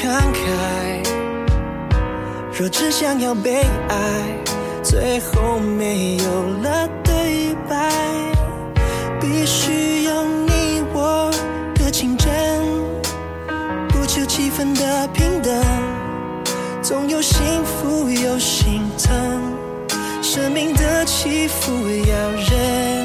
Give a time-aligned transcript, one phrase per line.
[0.00, 1.04] 慷慨，
[2.58, 3.94] 若只想要被爱，
[4.82, 6.24] 最后没有
[6.62, 7.90] 了对白，
[9.20, 11.30] 必须有你我
[11.74, 12.30] 的情真，
[13.90, 15.52] 不求气氛的平等，
[16.80, 19.52] 总有幸福有心疼，
[20.22, 22.99] 生命的起伏要认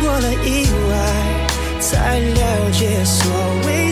[0.00, 3.30] 过了意外，才了解所
[3.66, 3.89] 谓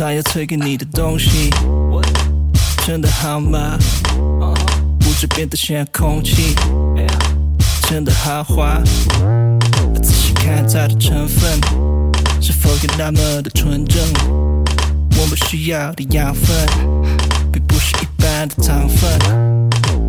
[0.00, 1.50] 他要推给你的东西，
[2.86, 3.76] 真的好吗？
[4.16, 6.56] 物质变得像空气，
[7.86, 8.80] 真的豪华。
[10.02, 11.60] 仔细看它的成分，
[12.40, 14.02] 是否有那么的纯正？
[15.18, 16.56] 我们需要的养分，
[17.52, 19.10] 并不是一般的糖分。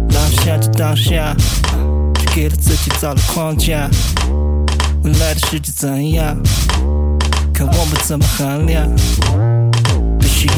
[0.08, 1.36] 当下就当下，
[2.14, 3.90] 就给了自己造了框架。
[5.04, 6.38] 未来的世界怎样？
[7.54, 8.90] 看我们怎么衡量。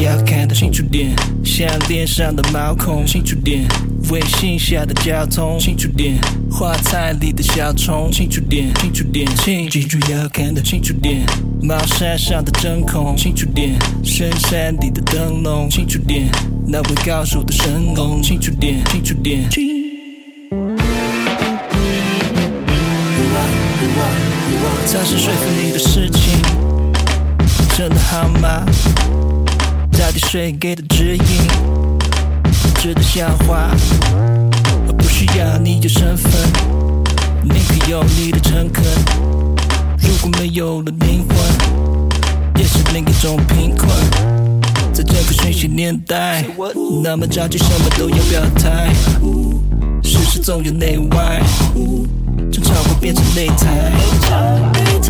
[0.02, 1.14] 要看得清楚点，
[1.44, 3.66] 项链上的毛孔清楚点，
[4.10, 6.18] 微信下的交通清楚点，
[6.50, 9.68] 花菜里的小虫清楚点，清楚点清。
[9.68, 11.24] 记住要看得清楚点，
[11.62, 13.72] 毛衫上的针孔清楚点，
[14.02, 16.28] 深山里的灯笼清楚点，
[16.66, 19.84] 那位高手的神功清楚点，清楚点清。
[24.96, 26.40] 他是说服你的事情，
[27.76, 28.64] 真的好吗？
[30.04, 31.24] 到底谁给的指引？
[32.74, 33.70] 值得笑话，
[34.98, 36.30] 不需要你有身份，
[37.42, 38.84] 宁可有你的诚恳。
[40.02, 41.38] 如果没有了灵魂，
[42.58, 43.88] 也是另一种贫困。
[44.92, 46.44] 在这个讯息年代，
[47.02, 48.92] 那么着急什么都要表态，
[50.02, 51.40] 事实总有内外，
[52.52, 53.90] 争吵会变成擂台。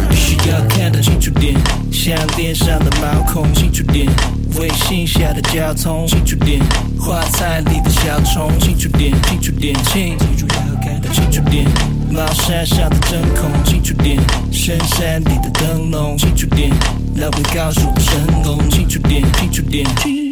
[0.08, 1.52] 必须要看得清楚点，
[1.90, 4.06] 像脸上的毛孔清楚点，
[4.58, 6.60] 微信下的交通清楚点，
[6.98, 11.66] 花菜里的小虫清楚点，清楚点，清楚要看得清楚点，
[12.12, 14.18] 老山上的针孔清楚点，
[14.52, 16.70] 深山里的灯笼清楚点，
[17.16, 20.23] 来回告诉我神功清楚点，清楚点。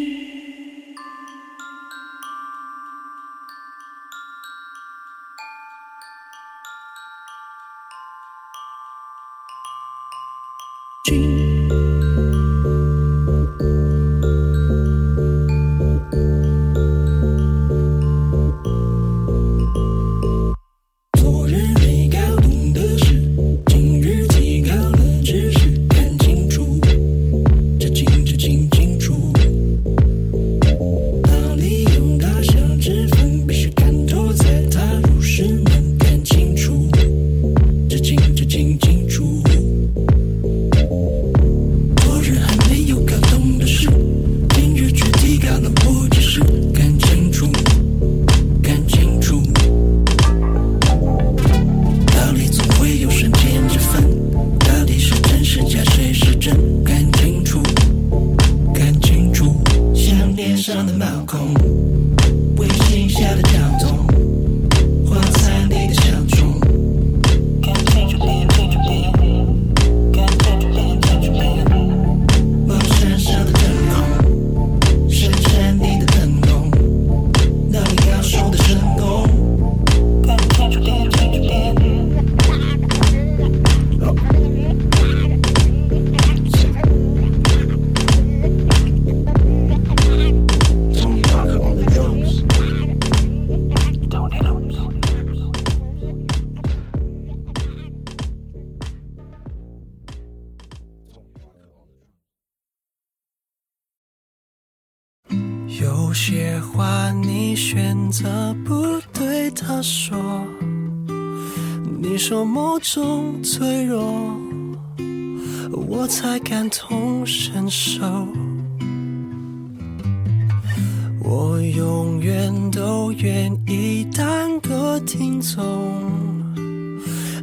[121.21, 125.63] 我永远都愿意当个听众，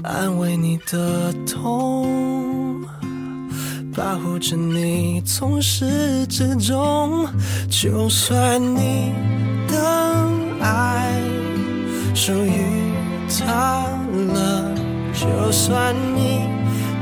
[0.02, 2.80] 安慰你的痛。
[3.96, 7.26] 保护着你从始至终，
[7.68, 9.12] 就算你
[9.66, 10.28] 的
[10.60, 11.20] 爱
[12.14, 12.52] 属于
[13.28, 13.86] 他
[14.32, 14.74] 了，
[15.12, 16.46] 就算你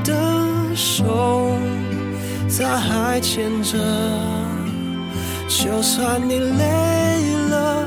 [0.02, 1.52] 的手
[2.49, 3.78] 他还牵着，
[5.49, 6.64] 就算你累
[7.50, 7.87] 了，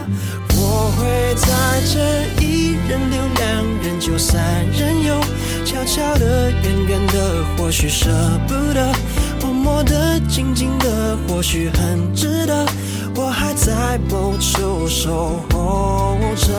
[0.55, 1.47] 我会在
[1.85, 4.41] 这一人留两人就三
[4.71, 5.19] 人游，
[5.65, 8.09] 悄悄的、远远的，或许舍
[8.47, 8.93] 不得；
[9.41, 12.65] 默默的、静静的，或许很值得。
[13.13, 16.53] 我还在某处守候着，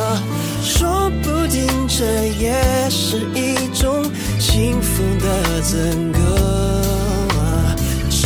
[0.63, 2.55] 说不定这也
[2.91, 4.05] 是一种
[4.39, 6.62] 幸福的资格。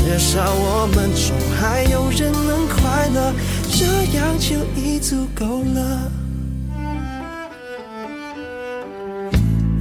[0.07, 3.35] 至少我们中还有人能快乐，
[3.73, 3.85] 这
[4.17, 6.11] 样就已足够了。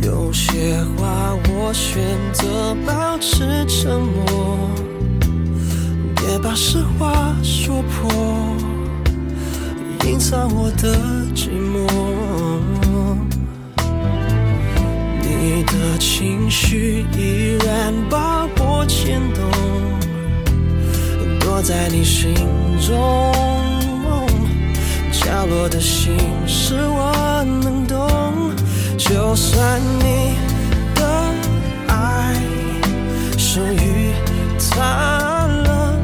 [0.01, 2.01] 有些话我选
[2.33, 4.67] 择保持沉默，
[6.15, 8.11] 别把实话说破，
[10.05, 10.97] 隐藏我的
[11.35, 11.77] 寂寞。
[15.21, 19.43] 你的情绪依然把我牵动，
[21.67, 22.35] 在你心
[22.79, 23.33] 中。
[25.11, 28.53] 角落的心事我能懂，
[28.95, 30.35] 就算你
[30.93, 31.01] 的
[31.87, 32.35] 爱
[33.35, 34.13] 属于
[34.69, 35.97] 他了，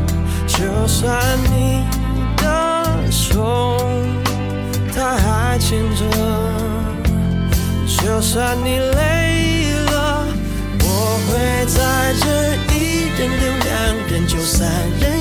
[0.47, 1.15] 就算
[1.51, 1.85] 你
[2.37, 3.77] 的手
[4.95, 6.03] 他还牵着，
[7.85, 10.25] 就算你累了，
[10.79, 12.25] 我会在这
[12.73, 13.69] 一人留两
[14.09, 14.67] 人就三
[14.99, 15.20] 人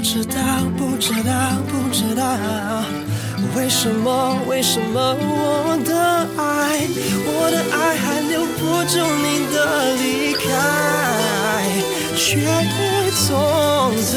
[0.00, 0.34] 不知道，
[0.78, 1.30] 不知道，
[1.68, 2.24] 不知道，
[3.54, 5.94] 为什么，为什么我的
[6.38, 6.88] 爱，
[7.26, 10.40] 我的爱还留不住你的离开，
[12.16, 12.40] 却
[13.28, 13.28] 总
[14.10, 14.16] 在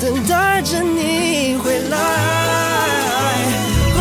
[0.00, 1.94] 等待着你回来。
[3.98, 4.00] 哦，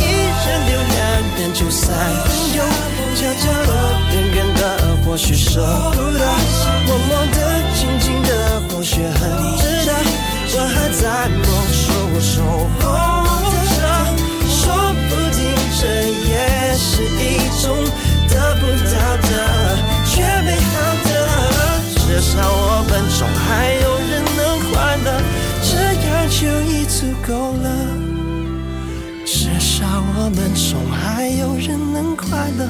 [0.00, 0.02] 一
[0.46, 0.96] 人留两
[1.36, 1.92] 人就散，
[2.56, 2.64] 有
[3.16, 3.70] 悄悄的，
[4.14, 4.62] 远远的，
[5.04, 5.60] 或许舍
[5.92, 6.24] 不得，
[6.86, 7.36] 默默，的，
[9.26, 9.90] 或许很值得。
[10.48, 11.84] 我还在某处
[12.20, 12.32] 守
[12.80, 12.84] 候
[13.76, 13.78] 着，
[14.48, 14.56] 说
[15.08, 15.38] 不定
[15.78, 15.82] 这
[16.30, 16.32] 也
[16.76, 17.20] 是一
[17.60, 17.64] 种
[18.28, 19.30] 得不到的
[20.06, 21.06] 却美好的。
[22.06, 24.40] 至少我们中还有人能
[24.72, 25.06] 快乐，
[25.62, 25.70] 这
[26.06, 26.38] 样就
[26.70, 27.28] 已足够
[27.62, 27.66] 了。
[29.26, 29.84] 至少
[30.16, 32.60] 我们中还有人能快乐，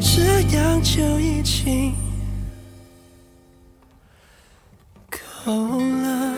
[0.00, 1.94] 这样就已经
[5.44, 6.34] 够了。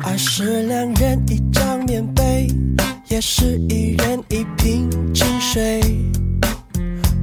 [0.00, 2.48] 爱是两人一张棉被，
[3.08, 5.80] 也是一人一瓶清水，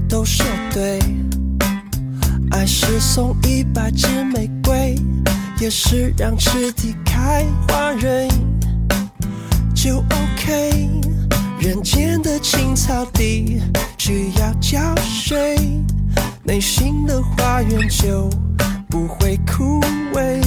[0.08, 1.00] 都说对。
[2.52, 4.65] 爱是送一百支玫瑰，
[5.60, 8.28] 也是让赤地开花蕊，
[9.74, 10.90] 就 OK。
[11.60, 13.62] 人间的青草地
[13.98, 15.58] 需要浇水，
[16.44, 18.30] 内心的花园就
[18.90, 19.82] 不会枯
[20.14, 20.42] 萎。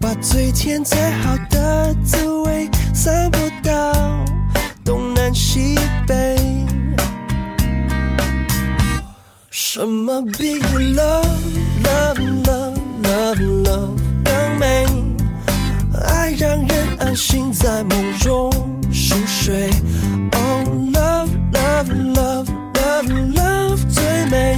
[0.00, 4.24] 把最甜最好的滋味散播到
[4.84, 5.76] 东南西
[6.06, 6.36] 北。
[9.50, 11.24] 什么比 love
[11.84, 14.86] love love love love 更美？
[16.06, 18.50] 爱让人安心在梦中
[18.92, 19.70] 熟睡。
[20.32, 24.56] Oh love love love love love 最美，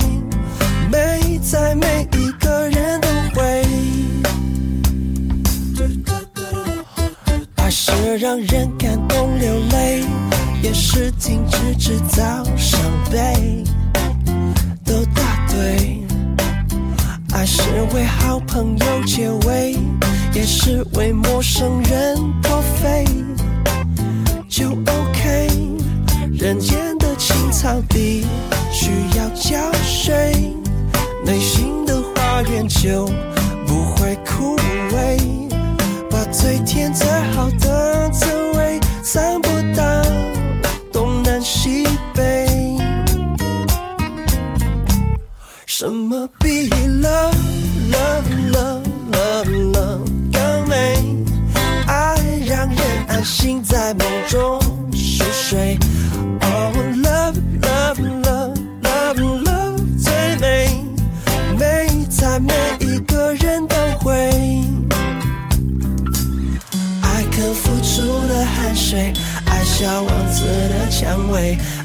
[0.91, 3.65] 美在每一个人都会。
[7.57, 10.05] 爱是让人感动流泪，
[10.63, 12.34] 也是停止制造
[21.55, 22.14] 生人。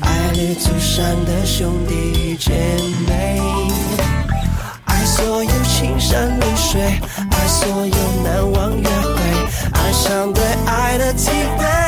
[0.01, 2.51] 爱旅途上的兄弟姐
[3.07, 3.41] 妹，
[4.85, 6.81] 爱所有青山绿水，
[7.31, 9.19] 爱所有难忘约会，
[9.73, 11.78] 爱上对爱的体会。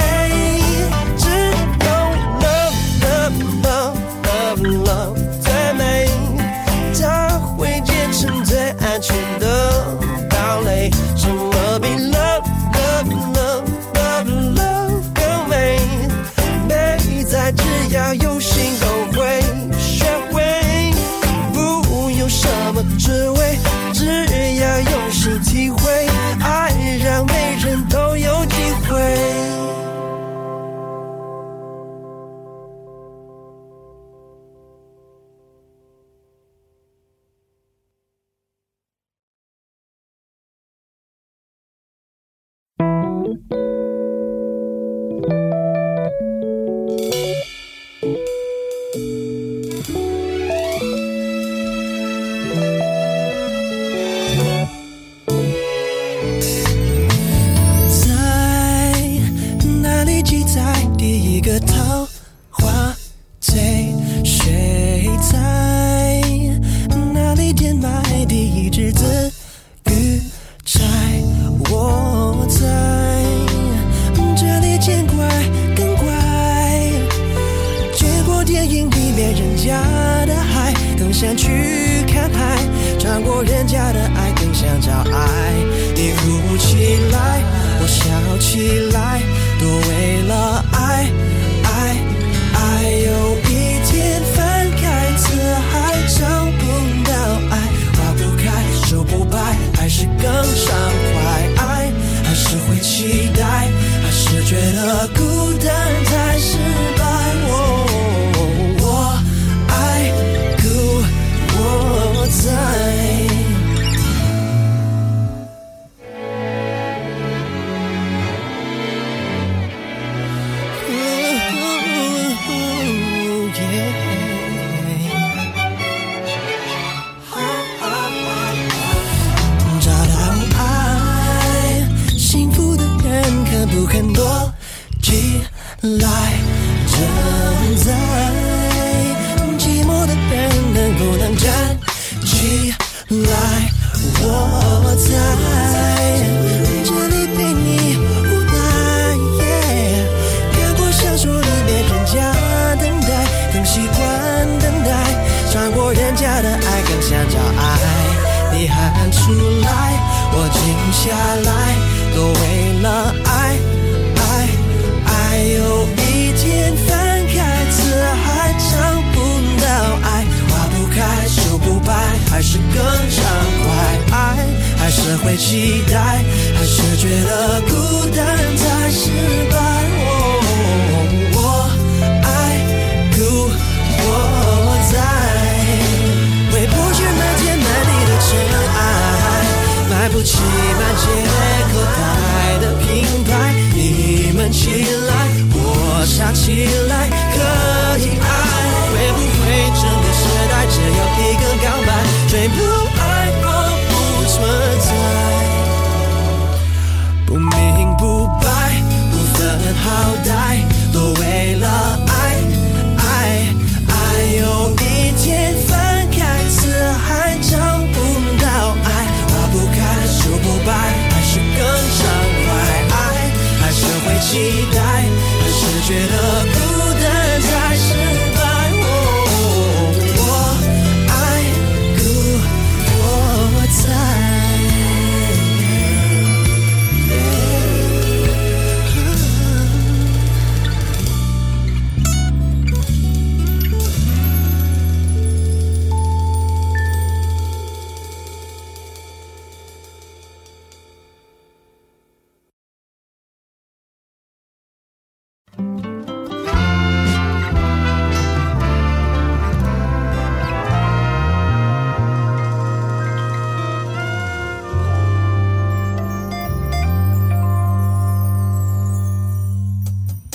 [135.84, 136.21] Life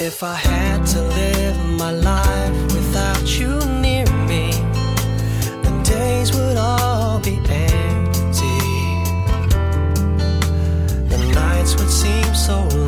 [0.07, 4.53] If I had to live my life without you near me,
[5.65, 8.59] the days would all be empty.
[11.09, 12.86] The nights would seem so long.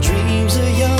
[0.00, 0.99] dreams are young.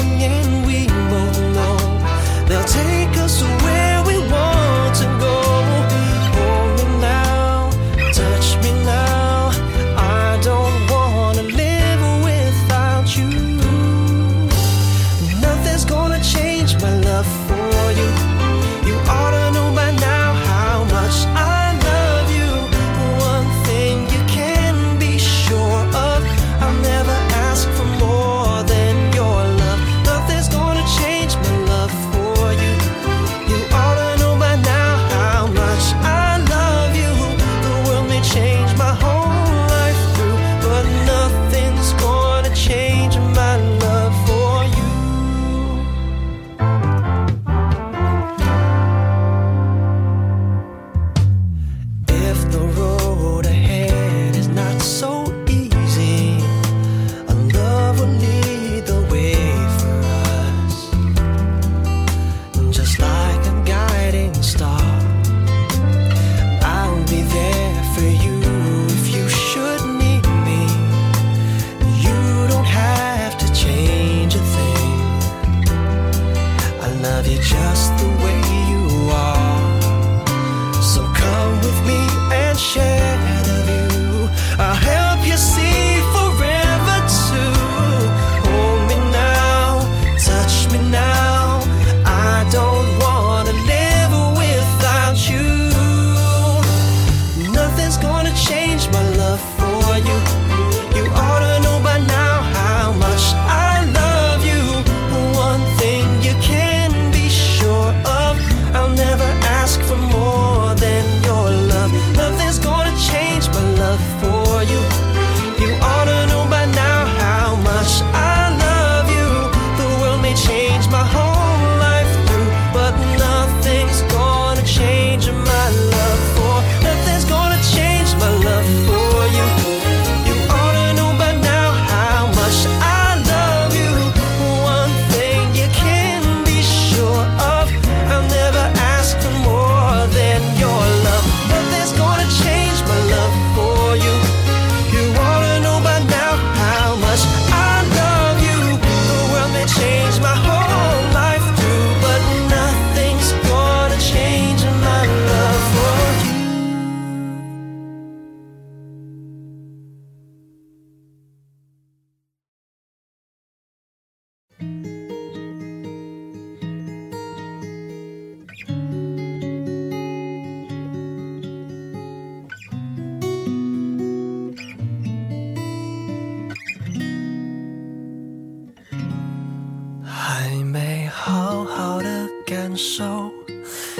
[180.33, 183.33] 还没好好的感受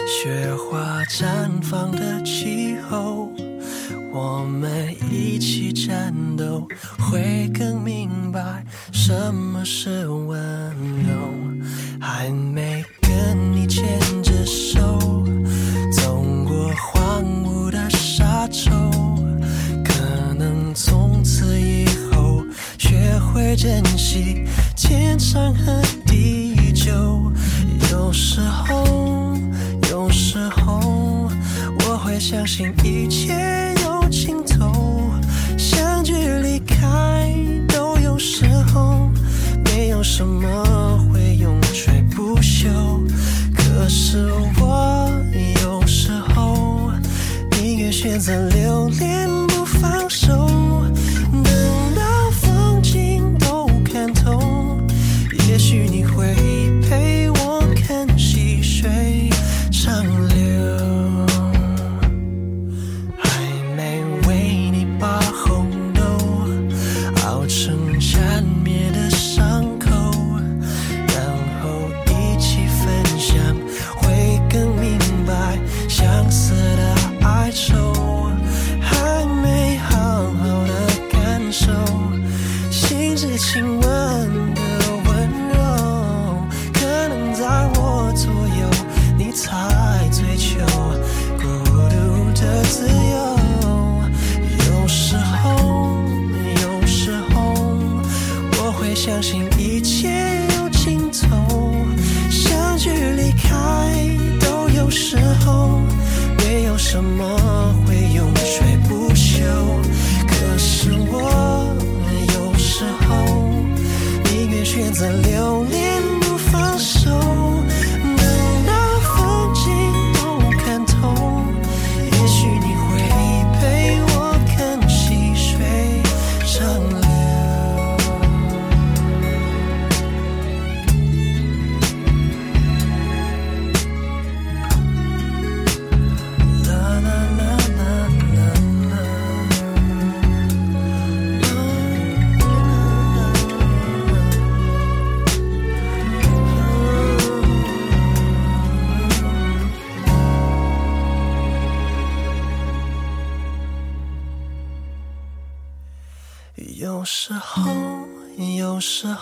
[0.07, 3.33] 雪花绽放的气候，
[4.13, 6.69] 我们一起战斗，
[7.01, 10.39] 会更明白什么是温
[11.03, 11.99] 柔。
[12.01, 12.80] 还没。
[32.69, 33.50] 一切。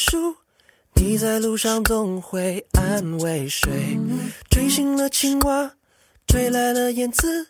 [0.00, 0.36] 绿了柳树。
[0.94, 3.98] 你在路上总会安慰谁？
[4.50, 5.72] 吹醒了青蛙，
[6.26, 7.48] 吹来了燕子。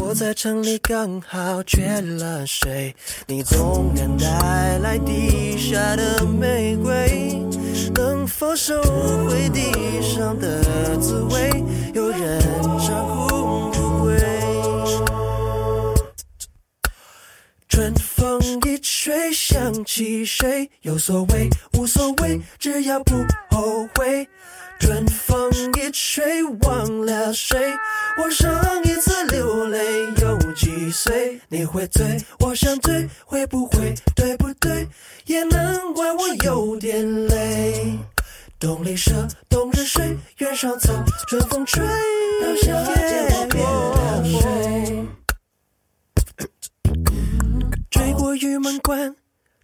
[0.00, 2.94] 我在城里刚好缺了水，
[3.26, 7.42] 你纵然带来地下的玫瑰，
[7.94, 11.50] 能否收回地上的滋味？
[11.94, 12.40] 有人
[12.78, 14.16] 长呼不归。
[17.68, 18.40] 春风
[19.08, 20.70] 吹，想起谁？
[20.82, 23.14] 有所谓，无所谓，只要不
[23.48, 24.28] 后悔。
[24.78, 27.58] 春风一吹，忘了谁？
[28.22, 28.52] 我上
[28.84, 29.80] 一次流泪
[30.20, 31.40] 有几岁？
[31.48, 33.94] 你会醉，我想醉，会不会？
[34.14, 34.86] 对不对？
[35.24, 37.98] 也难怪我有点累。
[38.60, 40.92] 冬里蛇，冬日睡，原上草，
[41.28, 45.17] 春风吹，到夏天我变了谁？
[48.40, 49.16] 玉门关，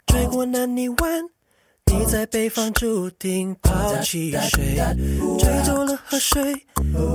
[0.07, 1.23] 追过南泥湾。
[1.87, 4.77] 你在北方注定抛弃谁？
[5.39, 6.55] 追走了河水，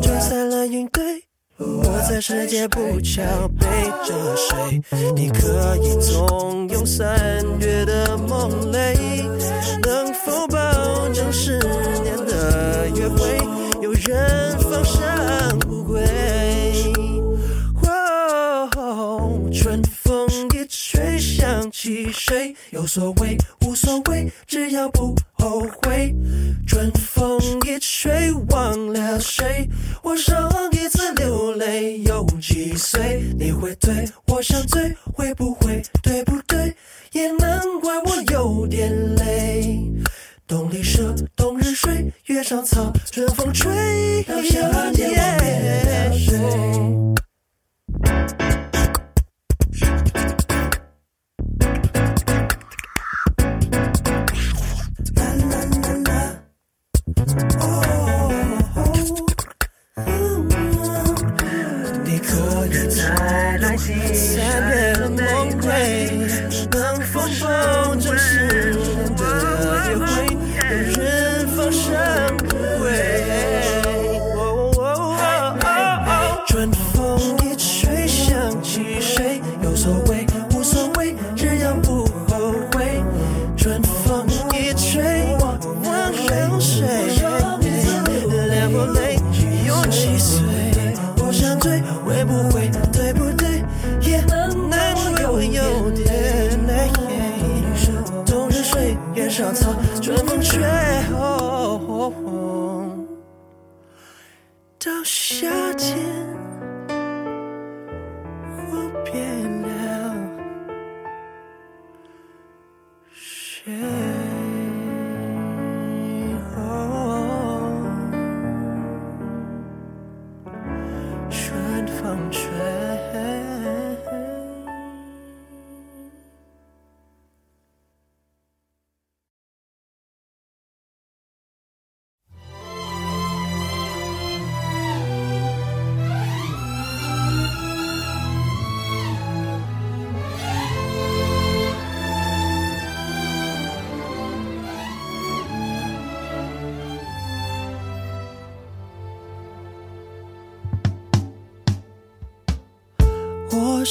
[0.01, 1.23] 追散了云堆。
[1.57, 3.21] 我在世界不巧
[3.59, 3.65] 背
[4.05, 4.81] 着谁？
[5.15, 8.95] 你可以纵容三月的梦泪，
[9.81, 11.59] 能否保证十
[12.01, 13.37] 年的约会
[13.81, 16.05] 有人放生不归？
[17.85, 22.53] 哦，春风一吹吹，想起谁？
[22.71, 26.13] 有所谓，无所谓，只要不后悔。
[26.67, 29.69] 春风一吹，忘了谁？
[30.03, 33.23] 我上一次流泪有几岁？
[33.37, 35.81] 你会醉，我想醉，会不会？
[36.03, 36.75] 对不对？
[37.13, 39.79] 也难怪我有点累。
[40.45, 46.37] 冬里蛇，冬日睡，月上草，春风吹，到夏天我变了谁？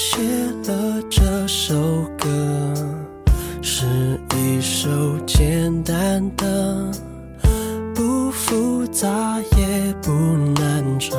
[0.01, 0.17] 写
[0.69, 1.75] 了这首
[2.17, 2.31] 歌，
[3.61, 3.85] 是
[4.37, 4.89] 一首
[5.27, 6.89] 简单的，
[7.97, 10.13] 不复杂也不
[10.61, 11.13] 难唱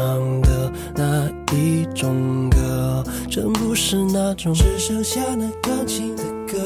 [0.43, 3.03] 的那一种歌。
[3.29, 6.65] 真不是那种只剩下那钢琴的歌，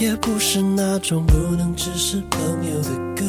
[0.00, 3.24] 也不是那种不能只是朋友的歌。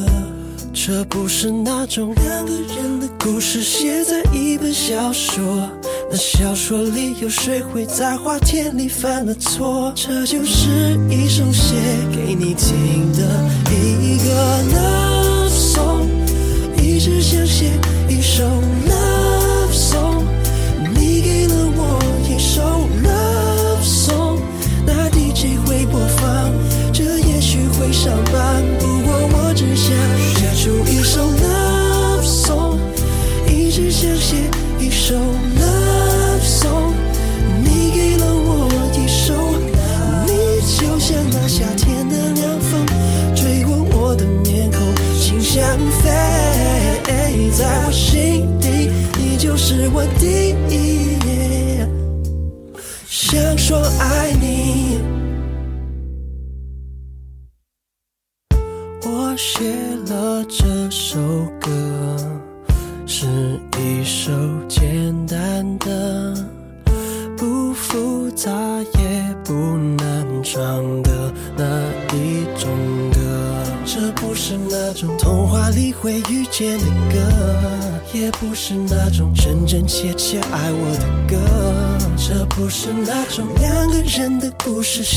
[0.73, 5.69] 这不是那种两个人的故事写在一本小说，
[6.13, 9.93] 那小说里有谁会在花田里犯了错？
[9.95, 11.73] 这就是一首写
[12.11, 14.31] 给你听的一个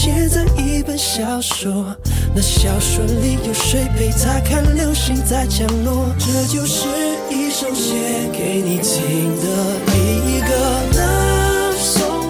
[0.05, 1.97] 写在一本小说，
[2.35, 6.15] 那小说里有谁陪他看流星在降落？
[6.19, 6.87] 这就是
[7.31, 9.47] 一首写给你听的
[9.97, 10.51] 一个
[10.93, 12.29] love song，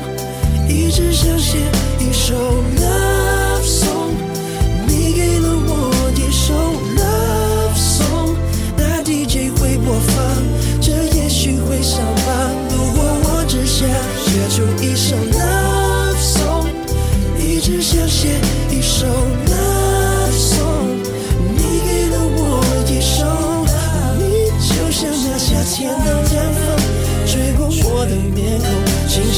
[0.68, 1.58] 一直想写
[1.98, 2.36] 一首
[2.78, 3.03] love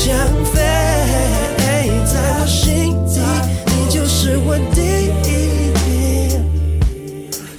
[0.07, 0.15] 想
[0.55, 0.63] 飞，
[1.59, 3.21] 在我心底，
[3.67, 6.31] 你就是我第一。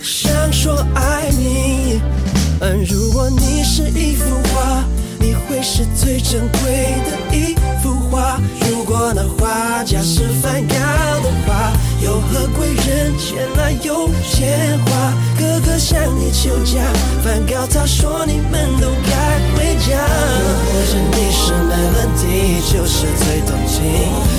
[0.01, 2.01] 想说爱你，
[2.61, 4.81] 嗯，如果你是一幅画，
[5.19, 8.39] 你会是最珍贵的一幅画。
[8.61, 15.13] 如果那画家是梵高的话，有何贵人前来有钱花？
[15.37, 16.79] 哥哥向你求嫁，
[17.21, 19.99] 梵高他说你们都该回家。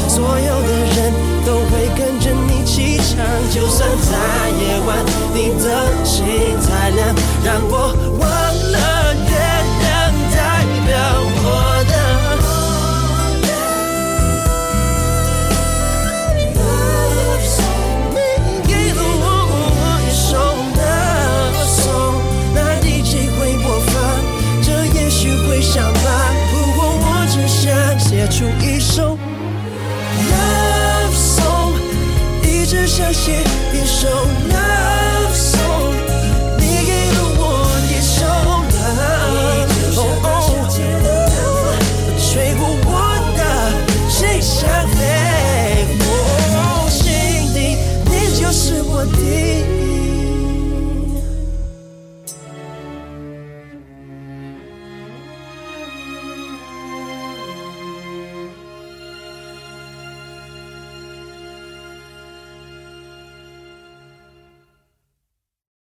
[0.09, 1.13] 所有的人
[1.45, 6.25] 都会跟着你起唱，就算在夜晚，你的心
[6.67, 8.18] 太亮，让我。